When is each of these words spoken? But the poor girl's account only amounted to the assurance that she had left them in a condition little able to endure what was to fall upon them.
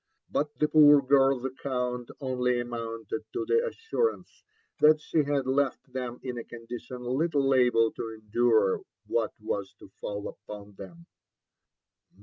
But 0.31 0.57
the 0.57 0.67
poor 0.67 0.99
girl's 0.99 1.45
account 1.45 2.09
only 2.19 2.59
amounted 2.59 3.21
to 3.33 3.45
the 3.47 3.63
assurance 3.67 4.43
that 4.79 4.99
she 4.99 5.19
had 5.21 5.45
left 5.45 5.93
them 5.93 6.19
in 6.23 6.39
a 6.39 6.43
condition 6.43 7.03
little 7.03 7.53
able 7.53 7.91
to 7.91 8.09
endure 8.19 8.81
what 9.05 9.33
was 9.39 9.75
to 9.77 9.91
fall 10.01 10.27
upon 10.27 10.73
them. 10.73 11.05